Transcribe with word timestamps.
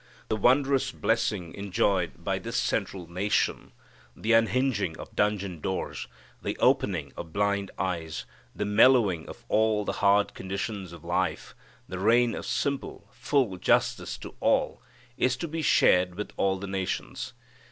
The 0.29 0.35
wondrous 0.35 0.91
blessing 0.91 1.53
enjoyed 1.53 2.23
by 2.23 2.39
this 2.39 2.55
central 2.57 3.05
nation, 3.07 3.71
the 4.15 4.31
unhingeing 4.33 4.97
of 4.97 5.15
dungeon 5.15 5.59
doors, 5.59 6.07
the 6.41 6.57
opening 6.57 7.13
of 7.15 7.31
blind 7.31 7.69
eyes, 7.77 8.25
the 8.55 8.65
mellowing 8.65 9.29
of 9.29 9.45
all 9.47 9.85
the 9.85 9.93
hard 10.01 10.33
conditions 10.33 10.91
of 10.91 11.03
life, 11.03 11.53
the 11.87 11.99
reign 11.99 12.33
of 12.33 12.47
simple, 12.47 13.07
full 13.11 13.57
justice 13.57 14.17
to 14.17 14.33
all, 14.39 14.81
is 15.17 15.37
to 15.37 15.47
be 15.47 15.61
shared 15.61 16.15
with 16.15 16.31
all 16.35 16.57
the 16.57 16.65
nations. 16.65 17.33